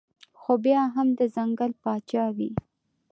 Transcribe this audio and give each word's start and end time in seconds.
خو 0.39 0.53
بيا 0.65 0.81
هم 0.95 1.07
د 1.19 1.21
ځنګل 1.35 1.71
باچا 1.83 2.25
وي 2.37 2.51